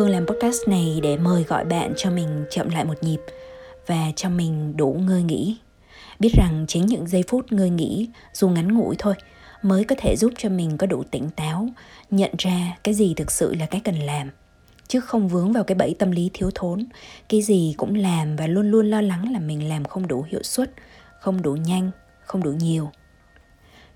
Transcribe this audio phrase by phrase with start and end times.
[0.00, 3.20] Phương làm podcast này để mời gọi bạn cho mình chậm lại một nhịp
[3.86, 5.56] và cho mình đủ ngơi nghỉ.
[6.18, 9.14] Biết rằng chính những giây phút ngơi nghỉ dù ngắn ngủi thôi
[9.62, 11.68] mới có thể giúp cho mình có đủ tỉnh táo,
[12.10, 14.30] nhận ra cái gì thực sự là cái cần làm.
[14.88, 16.86] Chứ không vướng vào cái bẫy tâm lý thiếu thốn
[17.28, 20.42] cái gì cũng làm và luôn luôn lo lắng là mình làm không đủ hiệu
[20.42, 20.72] suất
[21.20, 21.90] không đủ nhanh
[22.24, 22.90] không đủ nhiều.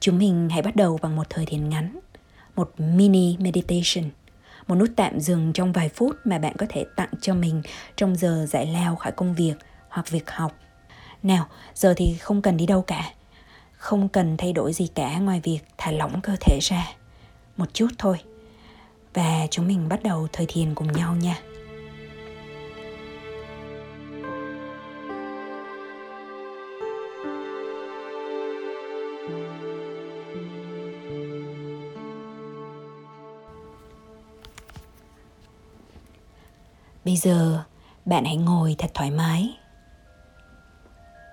[0.00, 1.98] Chúng mình hãy bắt đầu bằng một thời thiền ngắn
[2.56, 4.05] một mini meditation
[4.66, 7.62] một nút tạm dừng trong vài phút mà bạn có thể tặng cho mình
[7.96, 9.55] trong giờ giải lao khỏi công việc
[9.88, 10.52] hoặc việc học.
[11.22, 13.12] Nào, giờ thì không cần đi đâu cả.
[13.77, 16.86] Không cần thay đổi gì cả ngoài việc thả lỏng cơ thể ra.
[17.56, 18.16] Một chút thôi.
[19.14, 21.36] Và chúng mình bắt đầu thời thiền cùng nhau nha.
[37.05, 37.62] Bây giờ,
[38.05, 39.58] bạn hãy ngồi thật thoải mái.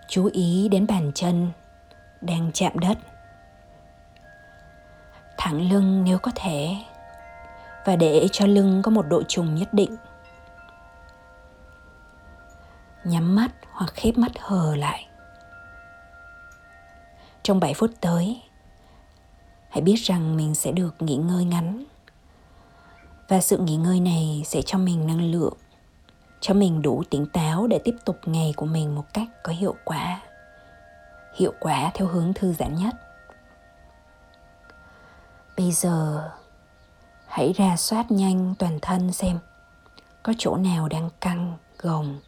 [0.08, 1.52] Chú ý đến bàn chân
[2.22, 2.98] đang chạm đất.
[5.38, 6.76] Thẳng lưng nếu có thể,
[7.86, 9.96] và để cho lưng có một độ trùng nhất định.
[13.04, 15.08] Nhắm mắt hoặc khép mắt hờ lại.
[17.44, 18.42] Trong 7 phút tới,
[19.70, 21.84] hãy biết rằng mình sẽ được nghỉ ngơi ngắn
[23.32, 25.54] và sự nghỉ ngơi này sẽ cho mình năng lượng,
[26.40, 29.76] cho mình đủ tỉnh táo để tiếp tục ngày của mình một cách có hiệu
[29.86, 30.22] quả.
[31.36, 32.96] Hiệu quả theo hướng thư giãn nhất.
[35.58, 36.30] Bây giờ,
[37.28, 39.40] hãy ra soát nhanh toàn thân xem
[40.24, 42.20] có chỗ nào đang căng, gồng,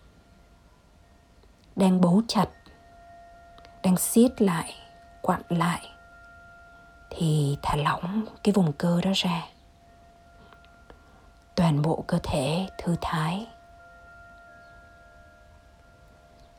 [1.75, 2.47] đang bấu chặt,
[3.83, 4.73] đang siết lại,
[5.21, 5.89] quặn lại.
[7.09, 9.45] Thì thả lỏng cái vùng cơ đó ra
[11.55, 13.47] toàn bộ cơ thể, thư thái.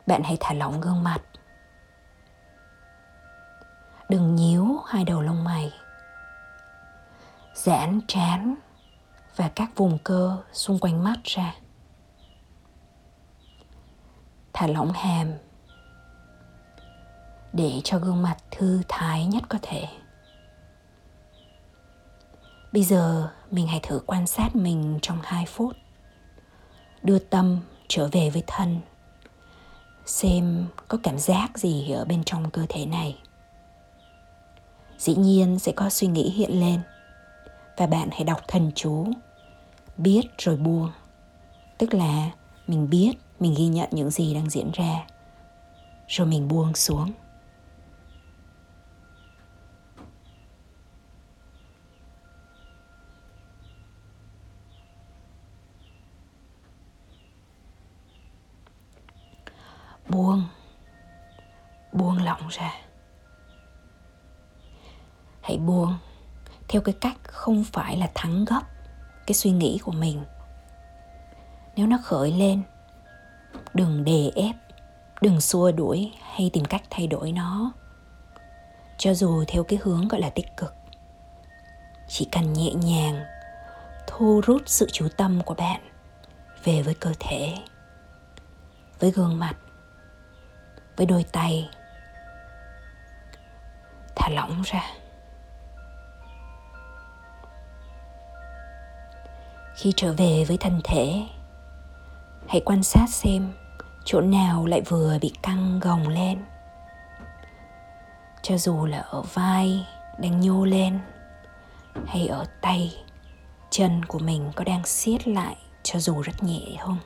[0.07, 1.23] Bạn hãy thả lỏng gương mặt.
[4.09, 5.73] Đừng nhíu hai đầu lông mày.
[7.55, 8.55] Giãn trán
[9.37, 11.55] và các vùng cơ xung quanh mắt ra.
[14.53, 15.33] Thả lỏng hàm
[17.53, 19.89] để cho gương mặt thư thái nhất có thể
[22.75, 25.77] bây giờ mình hãy thử quan sát mình trong 2 phút.
[27.03, 28.81] Đưa tâm trở về với thân.
[30.07, 33.19] Xem có cảm giác gì ở bên trong cơ thể này.
[34.99, 36.81] Dĩ nhiên sẽ có suy nghĩ hiện lên.
[37.77, 39.07] Và bạn hãy đọc thần chú.
[39.97, 40.91] Biết rồi buông.
[41.79, 42.31] Tức là
[42.67, 45.07] mình biết mình ghi nhận những gì đang diễn ra.
[46.09, 47.13] Rồi mình buông xuống
[60.15, 60.43] buông
[61.93, 62.75] buông lỏng ra
[65.45, 65.99] hãy buông.
[66.69, 68.63] Theo cái cách không phải là thắng gấp
[69.27, 70.25] cái suy nghĩ của mình.
[71.77, 72.63] Nếu nó khởi lên,
[73.75, 74.55] đừng đè ép,
[75.21, 77.73] đừng xua đuổi hay tìm cách thay đổi nó.
[78.99, 80.75] Cho dù theo cái hướng gọi là tích cực,
[82.09, 83.25] chỉ cần nhẹ nhàng
[84.07, 85.81] thu rút sự chú tâm của bạn
[86.65, 87.55] về với cơ thể,
[89.01, 89.55] với gương mặt,
[90.97, 91.69] với đôi tay,
[94.17, 94.83] thả lỏng ra.
[99.75, 101.27] Khi trở về với thân thể.
[102.49, 103.53] Hãy quan sát xem
[104.05, 106.45] chỗ nào lại vừa bị căng gồng lên.
[108.43, 109.87] Cho dù là ở vai
[110.19, 111.01] đang nhô lên
[112.07, 113.05] hay ở tay,
[113.71, 116.99] chân của mình có đang siết lại cho dù rất nhẹ không?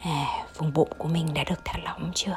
[0.00, 2.36] À vùng bụng của mình đã được thả lỏng chưa?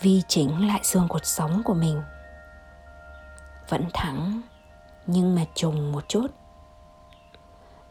[0.00, 2.02] Vi chỉnh lại xương cột sống của mình.
[3.68, 4.40] Vẫn thẳng
[5.12, 6.26] nhưng mà trùng một chút.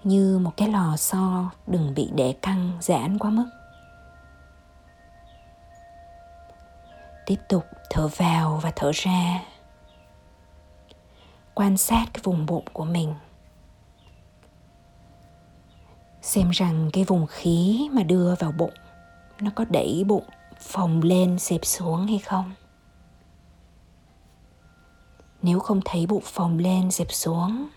[0.04, 3.50] Như một cái lò xo đừng bị để căng giãn quá mức.
[7.26, 9.44] Tiếp tục thở vào và thở ra.
[11.54, 13.14] Quan sát cái vùng bụng của mình.
[16.22, 18.74] Xem rằng cái vùng khí mà đưa vào bụng,
[19.40, 20.26] nó có đẩy bụng
[20.60, 22.52] phồng lên xẹp xuống hay không
[25.42, 27.68] nếu không thấy bụng phồng lên, dẹp xuống,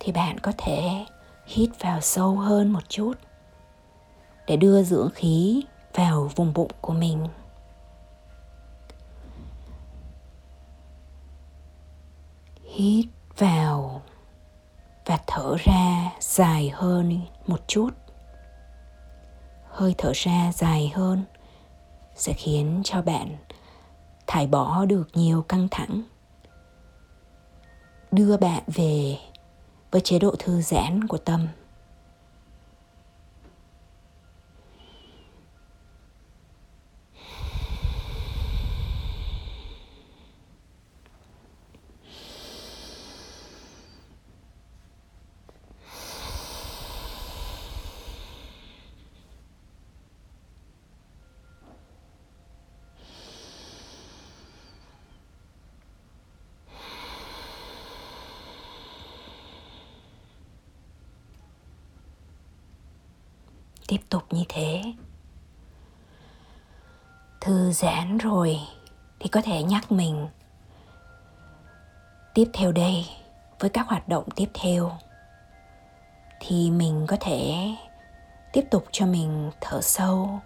[0.00, 1.04] thì bạn có thể
[1.46, 3.12] hít vào sâu hơn một chút
[4.46, 5.62] để đưa dưỡng khí
[5.94, 7.26] vào vùng bụng của mình.
[12.74, 13.06] Hít
[13.36, 14.02] vào
[15.06, 17.90] và thở ra dài hơn một chút.
[19.70, 21.24] Hơi thở ra dài hơn
[22.14, 23.36] sẽ khiến cho bạn
[24.26, 26.02] thải bỏ được nhiều căng thẳng
[28.12, 29.16] đưa bạn về
[29.90, 31.46] với chế độ thư giãn của tâm.
[63.88, 64.82] Tiếp tục như thế.
[67.40, 68.60] Thư giãn rồi
[69.20, 70.28] thì có thể nhắc mình.
[72.34, 73.06] Tiếp theo đây,
[73.58, 74.92] với các hoạt động tiếp theo,
[76.40, 77.68] thì mình có thể
[78.52, 80.40] tiếp tục cho mình thở sâu,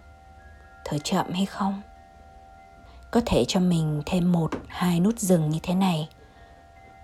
[0.85, 1.81] thở chậm hay không?
[3.11, 6.09] Có thể cho mình thêm một, hai nút dừng như thế này,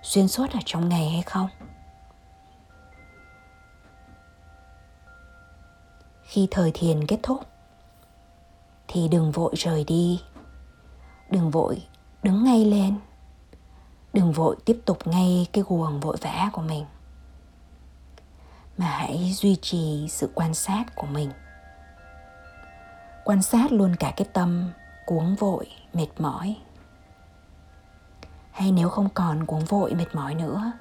[0.02, 1.50] xuyên suốt ở trong ngày hay không?
[6.30, 7.44] Khi thời thiền kết thúc.
[8.88, 10.22] Thì đừng vội rời đi.
[11.30, 11.88] Đừng vội
[12.24, 12.96] đứng ngay lên.
[14.14, 16.86] Đừng vội tiếp tục ngay cái guồng vội vã của mình.
[18.78, 21.32] Mà hãy duy trì sự quan sát của mình.
[23.26, 24.72] Quan sát luôn cả cái tâm
[25.06, 26.56] cuống vội, mệt mỏi.
[28.52, 30.72] Hay nếu không còn cuống vội, mệt mỏi nữa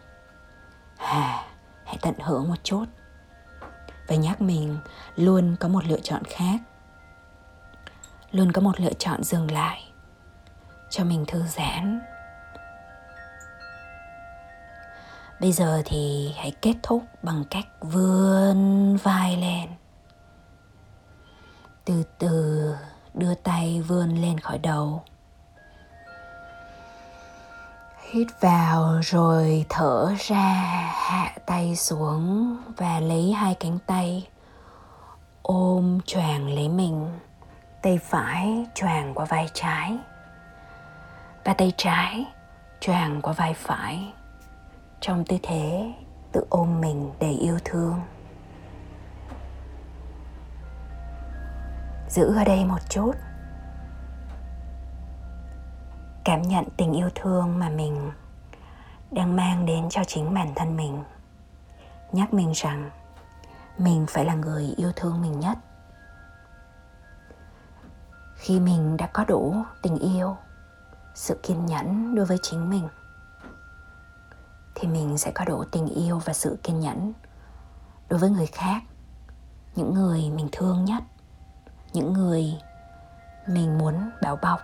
[0.96, 1.44] à
[1.84, 2.84] hãy tận hưởng một chút
[4.08, 4.78] và nhắc mình,
[5.16, 6.60] luôn có một lựa chọn khác.
[8.30, 9.84] Luôn có một lựa chọn dừng lại.
[10.90, 12.00] Cho mình thư giãn.
[15.40, 19.68] Bây giờ thì hãy kết thúc bằng cách vươn vai lên.
[21.84, 22.74] Từ từ
[23.14, 25.02] đưa tay vươn lên khỏi đầu
[28.10, 30.52] hít vào rồi thở ra,
[30.94, 34.28] hạ tay xuống và lấy hai cánh tay
[35.42, 37.08] ôm choàng lấy mình.
[37.82, 39.96] Tay phải choàng qua vai trái
[41.44, 42.24] và tay trái
[42.80, 44.12] choàng qua vai phải.
[45.00, 45.92] Trong tư thế,
[46.32, 48.00] tự ôm mình đầy yêu thương.
[52.08, 53.12] Giữ ở đây một chút
[56.28, 58.10] cảm nhận tình yêu thương mà mình
[59.10, 61.04] đang mang đến cho chính bản thân mình.
[62.12, 62.90] Nhắc mình rằng
[63.78, 65.58] mình phải là người yêu thương mình nhất.
[68.36, 70.36] Khi mình đã có đủ tình yêu,
[71.14, 72.88] sự kiên nhẫn đối với chính mình,
[74.74, 77.12] thì mình sẽ có đủ tình yêu và sự kiên nhẫn
[78.08, 78.82] đối với người khác,
[79.76, 81.02] những người mình thương nhất,
[81.92, 82.58] những người
[83.46, 84.60] mình muốn bảo bọc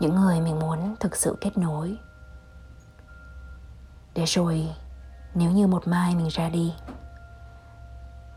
[0.00, 1.96] những người mình muốn thực sự kết nối.
[4.14, 4.68] Để rồi,
[5.34, 6.74] nếu như một mai mình ra đi,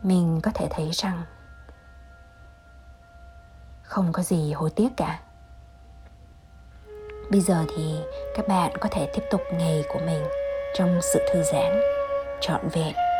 [0.03, 1.23] mình có thể thấy rằng
[3.83, 5.19] không có gì hối tiếc cả.
[7.31, 7.99] Bây giờ thì
[8.35, 10.23] các bạn có thể tiếp tục ngày của mình
[10.75, 11.81] trong sự thư giãn,
[12.41, 13.10] trọn vẹn.